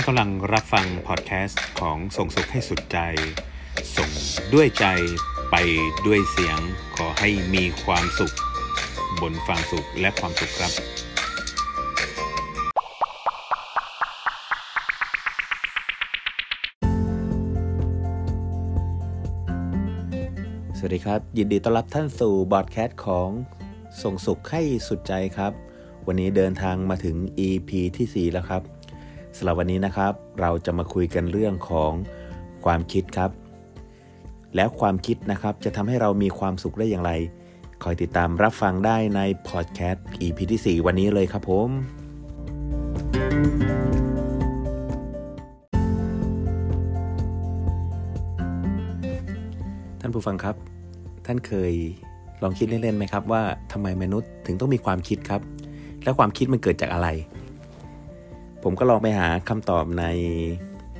[0.00, 2.98] ท่านกำลังรับฟังพอดแคสต์ของส่งสุขให้สุดใจ
[3.96, 4.10] ส่ง
[4.54, 4.86] ด้วยใจ
[5.50, 5.56] ไป
[6.06, 6.58] ด้วยเสียง
[6.96, 8.34] ขอให้มีความสุข
[9.20, 10.72] บนความสุขและความสุขครับ
[20.78, 23.28] สวัสดีครับ ยินดีต้อนรับท่านสู่พอดแคสต์ของ
[24.02, 25.52] ส่งสุขให้สุดใจครับ
[26.06, 27.16] วันนี้เดินทางมาถึง
[27.48, 28.64] EP ที่ 4 แล้วครับ
[29.36, 31.92] สำหรับวันนี้นะครับ เราจะมาคุยกันเรื่องของ
[32.64, 33.30] ความคิดครับ
[34.56, 37.12] แล้วความคิดนะครับจะทำให้เรามีความสุขได้อย่างไร
[37.82, 41.68] คอยติดตามรับฟังได้ในพอดแคสต์ EP ที่ 4 วันนี้เลยครับผม
[50.00, 50.56] ท่านผู้ฟังครับ
[51.26, 51.72] ท่านเคย
[52.42, 53.42] ลองคิดเล่นๆไหมครับว่า
[53.72, 55.40] ทำไมมนุษย์ถึงต้องมีความคิดครับ
[56.02, 57.08] และความคิดมันเกิดจากอะไร
[58.62, 60.04] ผมก็ลองไปหาคำตอบใน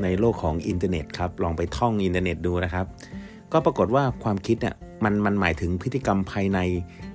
[0.02, 2.86] ในโลกของอินเทอร์เน็ตครับ ลองไปท่องอินเทอร์เน็ตดูนะครับ
[3.52, 6.58] ก็ปรากฏว่าความคิดเนี่ยมันมันหมายถึงพฤติกรรมภายใน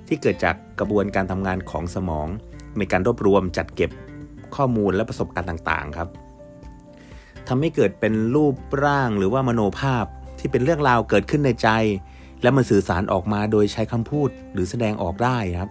[0.08, 2.28] ที่เกิดจากกระบวนการทำงานของสมอง
[2.78, 3.90] ในการรวบรวมจัดเก็บ
[4.56, 6.08] ข้อมูลและประสบการณ์ต่างๆครับ
[7.48, 10.04] ทำให้เกิดเป็นรูปร่างหรือว่ามโนภาพ
[10.38, 11.68] ที่เป็นเรื่องราวเกิดขึ้นในใจ
[12.42, 15.70] และมันสื่อสารออกมาโดยใช้คำพูดหรือแสดงออกได้ครับ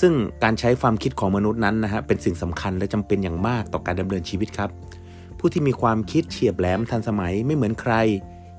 [0.00, 4.70] ซึ่งการใช้ความคิดของมนุษย์นั้นนะฮะเป็นสิ่งสำคัญและจำเป็นอย่างมากต่อการดำเนินชีวิตครับ
[5.38, 7.94] ผู้ที่มีความคิดเฉียบแหลมทันสมัยไม่เหมือนใคร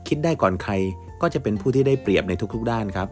[0.08, 0.73] คิดได้ก่อนใคร
[1.21, 3.08] ก็จะเป็นผู้ที่ได้เปรียบในทุกๆ ด้านครับ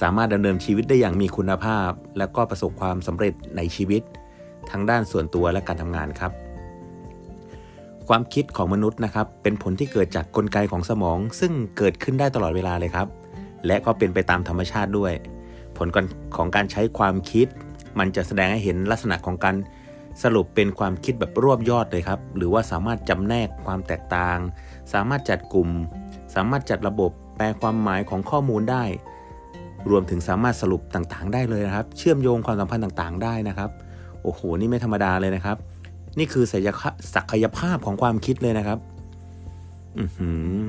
[0.00, 4.02] สามารถดำเนินชีวิตได้อย่างมีคุณภาพ และก็ประสบความสำเร็จในชีวิต
[4.70, 6.32] ทั้งด้านส่วนตัวและการทำงานครับ
[8.08, 13.08] ความคิดของมนุษย์นะครับเป็นผลที่เกิดจากกลไกของสมอง ซึ่งเกิดขึ้นได้ตลอดเวลาเลยครับ
[13.66, 15.12] และก็เป็นไปตามธรรมชาติด้วย
[15.78, 15.88] ผล
[16.36, 17.46] ของการใช้ความคิด
[17.98, 19.56] มันจะแสดงให้เห็นลักษณะของการ
[20.22, 24.38] สรุปเป็นความคิดแบบรวบยอดเลยครับ หรือว่าสามารถจำแนกความแตกต่าง
[24.92, 25.68] สามารถจัดกลุ่ม
[26.34, 28.84] สามารถจัดระบบแปลความหมายของข้อมูลได้
[29.90, 33.70] รวมถึงสามารถสรุปต่างๆ ได้เลยนะครับ เชื่อมโยงความสัมพันธ์ต่างๆ ได้นะครับ
[34.22, 35.56] โอ้โห นี่ไม่ธรรมดาเลยนะครับ
[36.18, 36.44] นี่คือ
[37.14, 38.78] ศักยภาพของความคิดเลยนะครับ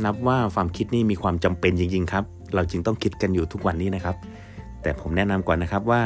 [0.05, 2.23] นับว่าความคิดนี่มีความจำเป็นจริง ๆ ครับ
[2.55, 4.15] เราจึงต้องคิดกันอยู่ทุกวันนี้นะครับ
[4.87, 6.01] แต่ผมแนะนำก่อนนะครับว่า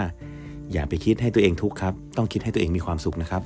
[0.72, 3.44] อย่าไปคิดให้ตัวเองทุกข์ครับ ต้องคิดให้ตัวเองมีความสุขนะครับ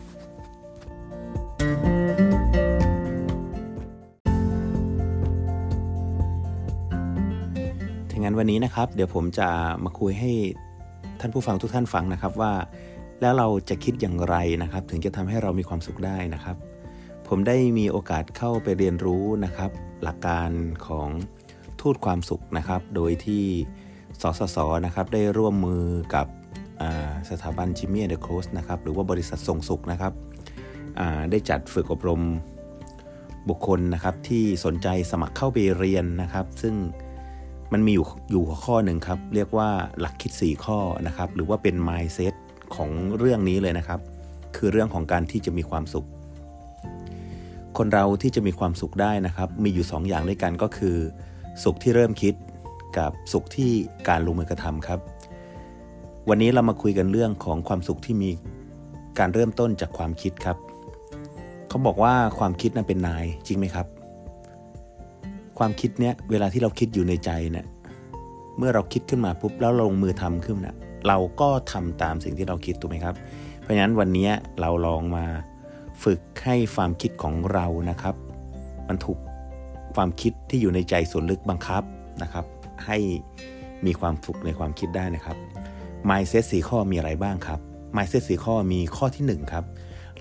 [8.09, 9.50] ถ้างั้นวันนี้นะครับ เดี๋ยวผมจะ
[9.84, 10.31] มาคุยให้
[11.19, 12.53] ท่านผู้ฟังทุกท่านฟังนะครับว่า
[13.22, 16.56] แล้วเราจะคิดอย่างไรนะครับ ถึงจะทำให้เรามีความสุขได้นะครับ
[17.28, 19.72] ผมได้มีโอกาสเข้าไปเรียนรู้นะครับ
[20.03, 20.50] หลักการ
[20.88, 21.09] ของ
[21.81, 23.46] ทูตความสุขนะครับ โดยที่
[24.22, 25.84] สสสนะครับได้ร่วมมือ
[26.16, 26.28] กับ
[27.30, 30.14] สถาบันจิมมี่เดอะโคสนะครับหรือว่าบริษัทส่งสุขนะครับ
[31.31, 32.22] ได้จัดฝึกอบรม
[33.50, 36.76] บุคคลนะครับที่สนใจสมัครเข้าไปเรียนนะครับ ซึ่ง
[37.74, 42.34] มันมีอยู่อยู่หัวข้อหนึ่งครับ เรียกว่าหลักคิด 4 ข้อนะครับ หรือว่าเป็น mindset
[42.76, 44.00] ของเรื่องนี้เลยนะครับ
[44.56, 46.08] คือเรื่องของการที่จะมีความสุข
[47.78, 50.96] คนเราที่จะมีความสุขได้นะครับ มีอยู่2อย่างด้วยกันก็คือ
[51.64, 52.34] สุขที่เริ่มคิด
[52.97, 53.72] กับสุขที่
[54.09, 55.00] การลงมือกระทำครับ
[56.29, 58.29] วันนี้เรามาคุยกันเรื่องของความสุขที่มี
[59.19, 60.57] การเริ่มต้นจากความคิดครับ
[61.69, 63.88] เขาบอกว่าความคิดนั้นเป็นนายจริงไหมครับ
[65.59, 67.66] ความคิดเนี้ยเวลาที่เราคิดอยู่ในใจเนี่ย
[68.57, 70.75] เมื่อเราคิดขึ้นมาปุ๊บแล้วลงมือทำขึ้นนะ
[71.07, 73.16] เราก็ทำตามสิ่งที่เราคิดถูกไหมครับ
[73.61, 74.29] เพราะฉะนั้นวันนี้
[74.61, 75.25] เราลองมา
[76.03, 78.16] ฝึกให้ความคิดของเรานะครับ
[78.88, 79.19] มันถูก
[79.95, 81.84] ความคิดที่อยู่ในใจส่วนลึกบังคับ
[82.23, 82.45] นะครับ
[82.86, 82.97] ให้
[83.86, 85.38] มีความฝึกในความคิดได้นะครับ
[86.09, 87.59] mindset สีข้อมีอะไรบ้างครับ
[87.96, 89.66] mindset สีข้อมีข้อที่ 1 ครับ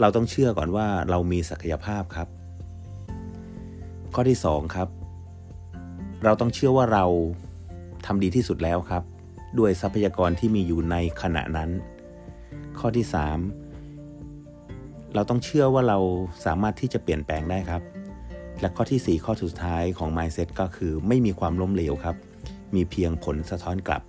[0.01, 2.29] เราต้องเชื่อก่อนว่าเรามีศักยภาพครับ
[4.15, 4.89] ข้อที่ 2 ครับ
[6.25, 7.05] เราต้องเชื่อว่าเรา
[8.07, 9.03] ทำดีที่สุดแล้วครับ
[9.59, 11.71] ด้วยทรัพยากรที่มีอยู่ในขณะนั้น
[12.79, 13.07] ข้อที่
[14.31, 15.99] 3 เราต้องเชื่อว่าเรา
[16.45, 17.83] สามารถที่จะเปลี่ยนแปลงได้ครับ
[18.61, 22.17] และข้อที่ 4 ข้อสุดท้ายของ mindset ก็คือไม่มีความล้มเหลวครับ
[22.75, 24.03] มีเพียงผลสะท้อนกลับ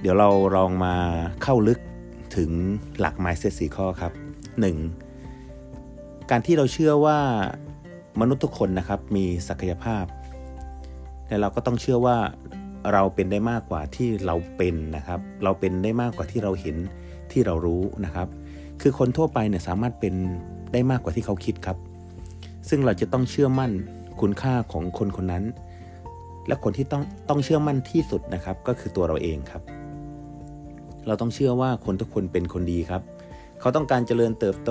[0.00, 0.94] เดี๋ยวเราลองมา
[1.42, 1.78] เข้าลึก
[2.36, 2.50] ถึง
[2.98, 4.12] หลัก mindset 4ข้อครับ
[5.02, 6.30] 1.
[6.30, 7.18] การที่เราเชื่อว่า
[8.20, 10.04] มนุษย์ทุกคนนะครับมีศักยภาพ
[11.26, 12.16] แต่เราก็ต้องเชื่อว่า
[12.92, 16.76] เราเป็นได้มากกว่าที่เราเป็นนะครับ เราเป็นได้มากกว่าที่เราเห็น
[17.32, 18.28] ที่เรารู้นะครับ
[18.80, 20.14] คือคนทั่วไปเนี่ยสามารถเป็น
[20.72, 21.78] ได้มากกว่าที่เขาคิดครับ
[22.68, 23.70] ซึ่งเราจะต้องเชื่อมั่น
[24.20, 25.44] คุณค่าของคนคนนั้น
[26.46, 29.62] และคนที่ต้องต้องเชื่อมั่นที่สุดนะครับ ก็คือตัวเราเองครับ
[31.06, 33.02] เราต้องเชื่อว่าคนทุกคนเป็นคนดีครับ
[33.60, 34.70] เขาต้องการเจริญเติบโต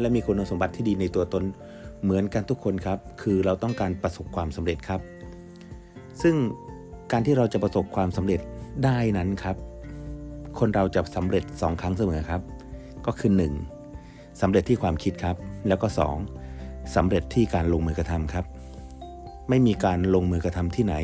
[0.00, 1.44] และมีคุณสมบัติที่ดีในตัวตน
[2.02, 5.00] เหมือนกันทุกคนครับ คือเราต้องการประสบความสำเร็จครับ
[6.22, 6.34] ซึ่ง
[7.12, 8.40] การที่เราจะประสบความสำเร็จ
[8.84, 9.56] ได้นั้นครับ
[10.58, 12.42] คนเราจะสำเร็จสองครั้งเสมอครับ
[13.06, 13.30] ก็คือ
[13.86, 14.40] 1.
[14.40, 15.36] สำเร็จที่ความคิดครับ
[15.68, 15.86] แล้วก็
[16.40, 16.94] 2.
[16.96, 18.44] สำเร็จที่การลงมือกระทำครับ
[19.48, 20.94] ไม่มีการลงมือกระทำที่ไหน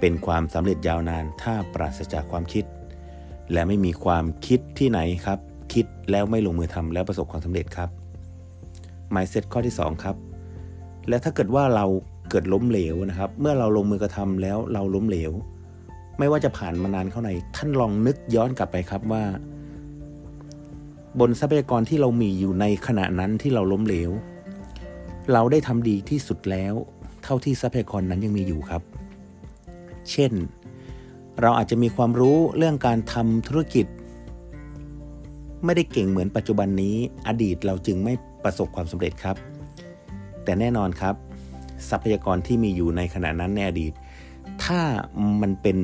[0.00, 2.64] เป็นความสำเร็จยาวนานถ้าปราศจากความคิด
[3.52, 5.38] และไม่มีความคิดที่ไหนครับ
[5.72, 7.88] คิดแล้วไม่ลงมือทำแล้วประสบความสำเร็จครับ
[9.14, 10.16] mindset ข้อที่ 2 ครับ
[11.08, 11.86] และถ้าเกิดว่าเรา
[12.30, 15.32] เกิดล้มเหลวนะครับ เมื่อเราลงมือกระทำแล้วเราล้มเหลว
[16.18, 19.24] ไม่ว่าจะผ่านมานานเท่าไหร่ท่านลองนึกย้อนกลับไปครับว่า
[21.20, 24.10] บนทรัพยากรที่เรามีอยู่ในขณะนั้นที่เราล้มเหลว
[25.32, 26.74] เราได้ทำดีที่สุดแล้ว
[27.22, 28.82] เท่าที่ทรัพยากรนั้นยังมีอยู่ครับ
[30.10, 30.32] เช่น
[31.40, 33.86] เราอาจจะมีความรู้เรื่องการทำธุรกิจ
[35.64, 36.96] ไม่ได้เก่งเหมือนปัจจุบันนี้
[37.26, 38.14] อดีตเราจึงไม่
[38.44, 39.36] ประสบความสำเร็จครับ
[40.44, 41.14] แต่แน่นอนครับ
[41.88, 43.92] ทรัพยากรที่มีอยู่ในขณะนั้นในอดีต
[44.64, 44.80] ถ้า
[45.42, 45.78] มันเป็น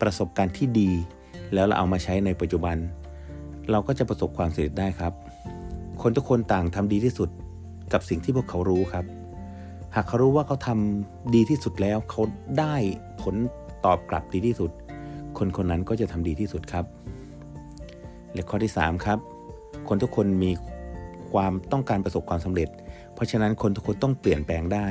[0.00, 0.90] ประสบการณ์ที่ดี
[1.54, 2.76] แล้วเราเอามาใช้ในปัจจุบัน
[3.70, 5.12] เราก็จะประสบความสำเร็จได้ครับ
[6.02, 7.28] คนทุกคนต่างทำดีที่สุด
[7.92, 9.04] กับสิ่งที่พวกเขารู้ครับ
[9.94, 12.22] หากเขารู้ว่าเขาทำดีที่สุดแล้ว เขา
[12.58, 12.74] ได้
[13.22, 13.34] ผล
[13.84, 14.70] ตอบกลับดีที่สุด
[15.38, 16.84] คนคนนั้นก็จะทำดีที่สุดครับ
[18.34, 19.18] และข้อที่ 3 ครับ
[19.88, 20.50] คนทุกคนมี
[21.32, 22.68] ความต้องการประสบความสำเร็จ
[23.14, 24.86] เพราะฉะนั้นคนทุกคนต้องเปลี่ยนแปลงได้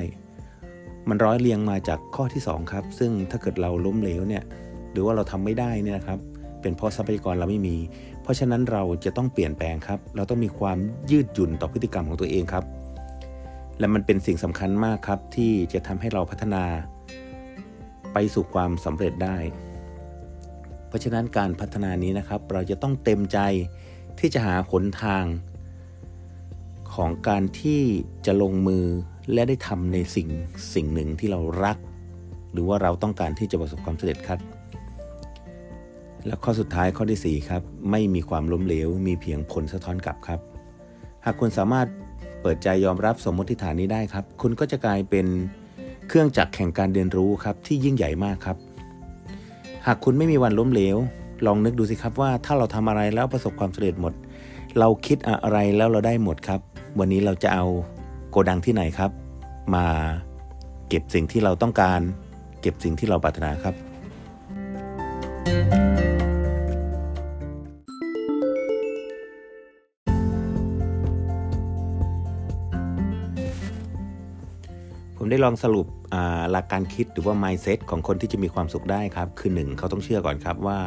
[1.10, 4.44] มันร้อยเรียงมาจากข้อที่ 2 ครับ ซึ่งถ้าเกิดเราล้มเหลวเนี่ย
[4.92, 6.20] หรือว่าเราทำไม่ได้เนี่ยนะครับ
[6.62, 7.76] เป็นเพราะทรัพยากรเราไม่มี
[8.22, 10.78] เพราะฉะนั้นเราจะต้องเปลี่ยนแปลงครับ เราต้องมีความ
[11.12, 12.64] ยืดหยุ่นต่อพฤติกรรมของตัวเองครับ
[13.80, 16.64] และมันเป็นสิ่งสำคัญมากครับที่จะทำให้เราพัฒนา
[18.14, 19.38] ไปสู่ความสำเร็จได้
[20.88, 23.40] เพราะฉะนั้นการพัฒนานี้นะครับ เราจะต้องเต็มใจ
[24.20, 25.26] ที่จะหาหนทาง
[26.94, 27.82] ของการที่
[28.26, 28.86] จะลงมือ
[29.34, 30.28] และได้ทำในสิ่ง
[30.74, 31.78] สิ่งหนึ่งที่เรารัก
[32.52, 34.40] หรือว่าเราต้องการที่จะประสบความสำเร็จครับ
[36.26, 37.62] และข้อสุดท้ายข้อที่ 4 ครับ
[37.92, 40.40] ไม่มีความล้มเหลว มีเพียงผลสะท้อนกลับครับ
[41.26, 41.88] หากคุณสามารถ
[42.42, 45.28] เปิดใจยอมรับสมมติฐานนี้ได้ครับ คุณก็จะกลายเป็น
[46.08, 48.58] เครื่องจักรแข่งการเรียนรู้ครับที่ยิ่งใหญ่มากครับ
[49.86, 50.98] หากคุณไม่มีวันล้มเหลว
[51.46, 54.14] ลองนึกดูสิครับว่าถ้าเราทำอะไรแล้วประสบความสำเร็จหมด
[54.80, 56.62] เราคิดอะไรแล้วเราได้หมดครับ
[57.00, 57.66] วันนี้เราจะเอา
[58.30, 59.12] โกดังที่ไหนครับ
[59.76, 59.86] มา
[60.90, 62.00] เก็บสิ่งที่เราต้องการ
[62.62, 63.74] เก็บสิ่งที่เราปรารถนาครับ
[65.74, 65.79] ผม
[75.30, 75.88] ได้ลองสรุป
[76.52, 80.78] หลักการคิดหรือว่า mindset ของคนที่จะมีความสุขได้ครับ คือ 1 เขาต้องเชื่อก่อนครับว่า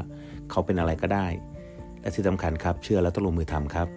[0.50, 1.26] เขาเป็นอะไรก็ได้
[2.00, 3.88] และที่สำคัญครับ เชื่อแล้วต้องลงมือทำครับ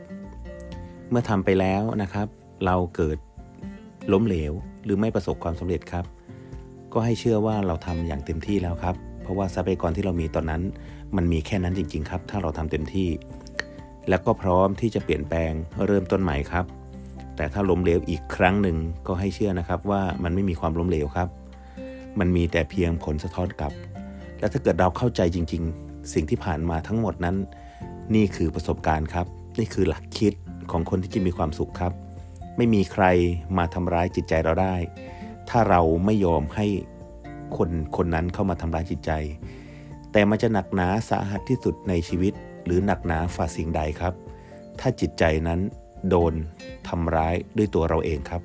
[1.09, 2.27] เมื่อทำไปแล้วนะครับ
[2.65, 3.18] เราเกิด
[4.12, 4.53] ล้มเหลว
[4.83, 6.06] หรือไม่ประสบความสำเร็จครับ
[6.94, 10.62] ก็ให้เชื่อว่าเราทำอย่างเต็มที่แล้วครับ เพราะว่าทรัพยากรที่เรามีตอนนั้น
[11.15, 13.09] มันมีแค่นั้นจริง ๆ ครับ ถ้าเราทำเต็มที่
[14.09, 15.51] แล้วก็พร้อมที่จะเปลี่ยนแปลง
[15.86, 16.65] เริ่มต้นใหม่ครับ
[17.35, 18.77] แต่ถ้าล้มเหลวอีกครั้งหนึ่ง
[19.07, 21.29] ก็ให้เชื่อนะครับว่ามันไม่มีความล้มเหลวครับ
[22.19, 23.73] มันมีแต่เพียงผลสะท้อนกลับ
[24.39, 27.35] และถ้าเกิดเราเข้าใจจริง ๆ สิ่งที่ผ่านมาทั้งหมดนั้น
[28.15, 29.27] นี่คือประสบการณ์ครับ
[29.59, 30.33] นี่คือหลักคิด
[30.71, 31.93] ของคนที่จะมีความสุขครับ
[32.57, 33.05] ไม่มีใคร
[33.57, 34.75] มาทำร้ายจิตใจเราได้
[35.50, 36.65] ถ้าเราไม่ยอมให้
[37.57, 39.12] คนคนนั้นเข้ามาทำร้ายจิตใจ
[40.12, 42.33] แต่มันจะหนักหนาสาหัสที่สุดในชีวิต
[42.65, 44.13] หรือหนักหนาฝ่าสิ่งใดครับ
[44.79, 45.60] ถ้าจิตใจนั้น
[46.09, 46.33] โดน
[46.88, 48.41] ทำร้ายด้วยตัวเราเองครับ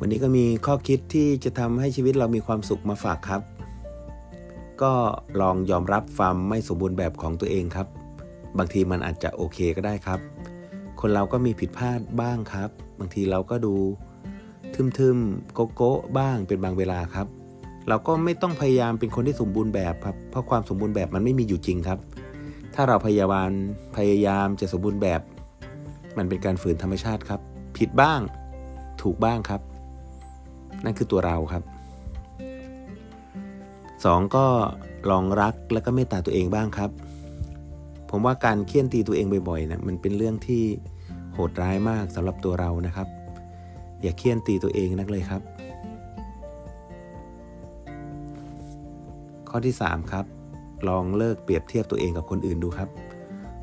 [0.00, 3.42] วันนี้ก็มีข้อคิดที่จะทำให้ชีวิตเรามีความสุขมาฝากครับ
[4.82, 4.92] ก็
[5.40, 7.86] ลองยอมรับความไม่สมบูรณ์แบบของตัวเองครับ
[8.58, 10.20] บางทีมันอาจจะโอเคก็ได้ครับ
[11.00, 13.74] คนเราก็มีผิดพลาดบ้างครับ บางทีเราก็ดู
[14.98, 17.26] ทึมๆโกโก้บ้างเป็นบางเวลาครับ
[17.90, 21.98] เราก็ไม่ต้องพยายามเป็นคนที่สมบูรณ์แบบครับ เพราะความสมบูรณ์แบบมันไม่มีอยู่จริงครับ
[22.74, 23.50] ถ้าเราพยายาม
[23.96, 25.20] พยายามจะสมบูรณ์แบบ
[26.18, 27.40] มันเป็นการฝืนธรรมชาติครับ
[27.76, 28.20] ผิดบ้าง
[29.02, 29.60] ถูกบ้างครับ
[30.84, 31.62] นั่นคือตัวเราครับ
[33.24, 34.36] 2.
[34.36, 34.46] ก็
[35.10, 36.90] ลองรักและก็เมตตาตัวเองบ้างครับ
[38.10, 40.62] ผมว่าการเคี่ยนตีตัวเองบ่อยๆนะมันเป็นเรื่องที่
[41.34, 43.08] โหดร้ายมากสำหรับตัวเรานะครับ
[44.02, 45.42] อย่าเคี่ยนตีตัวเองนักเลยครับ
[49.50, 50.24] ข้อที่ 3 ครับ
[50.88, 52.88] ลองเลิกเปรียบเทียบตัวเองกับคนอื่นดูครับ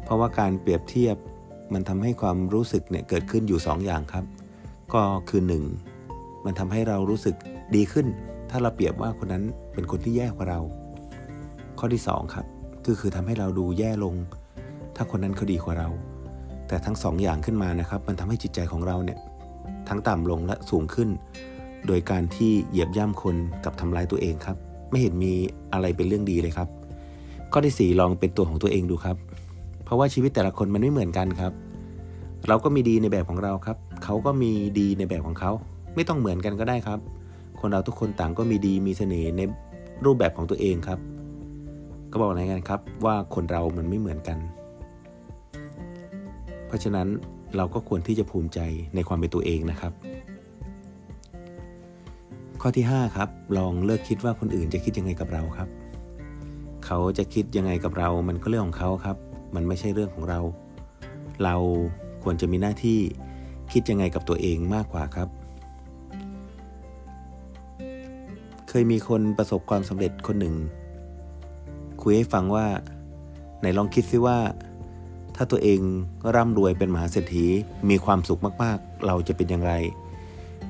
[0.03, 1.17] เพราะว่าการเปรียบเทียบ
[1.73, 4.25] มันทำให้ความรู้สึกเนี่ยเกิดขึ้นอยู่ 2ออย่างครับ
[4.93, 5.41] ก็คือ
[5.93, 6.45] 1.
[6.45, 7.35] มันทำให้เรารู้สึก
[7.75, 8.07] ดีขึ้น
[8.49, 10.59] ถ้าเราเปรียบว่าคนนั้นเป็นคนที่แย่กว่าเรา
[11.79, 12.45] ข้อที่สองครับ
[12.85, 14.15] ก็คือทำให้เราดูแย่ลง
[14.95, 15.89] ถ้าคนนั้นเขาดีกว่าเรา
[16.67, 19.19] แต่ทั้งสองอย่างขึ้นมานะครับ มันทำให้จิตใจของเราเนี่ย
[19.89, 21.09] ทั้งต่ำลงและสูงขึ้น
[21.87, 24.57] โดยการที่เหยียบย่ำคนกับทำร้ายตัวเองครับ
[24.89, 25.33] ไม่เห็นมี
[25.73, 26.67] อะไรเป็นเรื่องดีเลยครับ
[27.51, 29.17] ข้อที่สี่ลองเป็นตัวของตัวเองดูครับ
[29.83, 31.51] เพราะว่าชีวิตแต่ละคนมันไม่เหมือนกันครับ
[32.47, 35.51] เราก็มีดีในแบบของเราครับ เขาก็มีดีในแบบของเขา
[35.95, 36.99] ไม่ต้องเหมือนกันก็ได้ครับ
[37.59, 39.41] คนเราทุกคนต่างก็มีดีมีเสน่ห์ใน
[40.05, 40.99] รูปแบบของตัวเองครับ
[42.11, 44.37] ก็บอกอะไรกันครับว่าคนเรามันไม่เหมือนกัน
[46.67, 47.07] เพราะฉะนั้น
[47.57, 48.59] เราก็ควรที่จะภูมิใจ
[48.95, 49.93] ในความเป็นตัวเองนะครับ
[52.61, 55.69] ข้อที่ 5 ครับ ลองเลิกคิดว่าคนอื่นจะคิดยังไงกับเราครับ
[56.85, 59.17] เขาจะคิดยังไงกับเรา มันก็เรื่องของเขาครับ
[59.55, 60.39] มันไม่ใช่เรื่องของเรา
[61.43, 61.55] เรา
[62.23, 62.99] ควรจะมีหน้าที่
[63.71, 65.29] คิดยังไงกับตัวเองมากกว่าครับ
[68.69, 70.55] เคยมีคนประสบความสำเร็จคนหนึ่ง
[72.01, 72.65] คุยให้ฟังว่า
[73.59, 74.37] ไหนลองคิดซิว่า
[75.35, 75.79] ถ้าตัวเอง
[76.35, 77.45] ร่ำรวยเป็นมหาเศรษฐี
[77.89, 79.73] มีความสุขมากๆ เราจะเป็นอย่างไร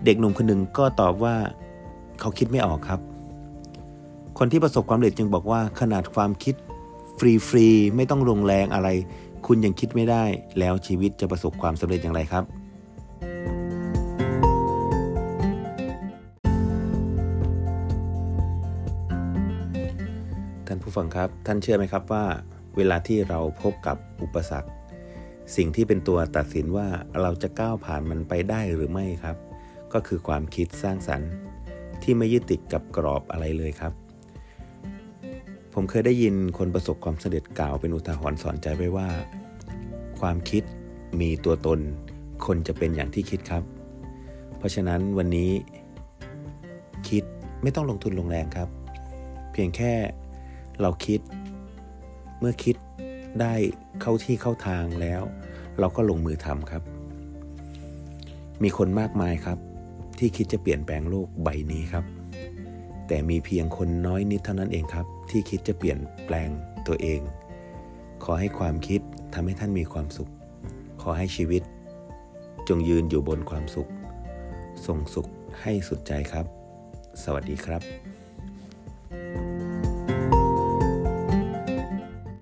[0.06, 1.36] เด็กหนุ่มคนหนึ่งก็ตอบว่า
[2.20, 3.00] เขาคิดไม่ออกครับ
[4.38, 6.56] คนที่ประสบความสำเร็จจึงบอกว่าขนาดความคิด
[7.18, 8.90] ฟรีๆไม่ต้องลงแรงอะไร
[9.48, 10.24] คุณยังคิดไม่ได้
[10.60, 12.44] แล้วชีวิตจะประสบความสำเร็จอย่างไรครับ
[20.68, 22.26] ท่านผู้ฟังครับ ท่านเชื่อไหมครับว่า
[22.78, 24.70] เวลาที่เราพบกับอุปสรรค
[25.56, 26.88] สิ่งที่เป็นตัวตัดสินว่า
[27.22, 29.38] เราจะก้าวผ่านมันไปได้หรือไม่ครับ
[29.94, 31.30] ก็คือความคิดสร้างสรรค์
[32.10, 33.94] ที่ไม่ยึดติดกับกรอบอะไรเลยครับ
[35.74, 39.08] ผมเคยได้ยินคนประสบความสำเร็จกล่าวเป็นอุทาหรณ์สอนใจไว้ว่า
[40.20, 40.64] ความคิด
[41.20, 41.80] มีตัวตน
[42.46, 43.64] คนจะเป็นอย่างที่คิดครับ
[44.58, 45.52] เพราะฉะนั้นวันนี้
[47.10, 47.24] คิด
[47.64, 48.70] ไม่ต้องลงทุนลงแรงครับ
[49.52, 49.94] เพียงแค่
[50.82, 51.20] เราคิด
[52.40, 52.76] เมื่อคิด
[53.42, 53.54] ได้
[54.02, 55.22] เข้าที่เข้าทางแล้ว
[55.80, 56.84] เราก็ลงมือทำครับ
[58.64, 59.60] มีคนมากมายครับ
[60.18, 62.06] ที่คิดจะเปลี่ยนแปลงโลกใบนี้ครับ
[63.08, 66.50] แต่มีเพียงคนน้อยนิดเท่านั้นเองครับ ที่คิดจะเปลี่ยนแปลง
[66.88, 67.22] ตัวเอง
[68.24, 69.02] ขอให้ความคิด
[69.34, 70.30] ทำให้ท่านมีความสุข
[71.02, 71.64] ขอให้ชีวิต
[72.68, 73.90] จงยืนอยู่บนความสุข
[74.86, 75.28] ส่งสุข
[75.62, 76.46] ให้สุดใจครับ
[77.24, 78.07] สวัสดีครับ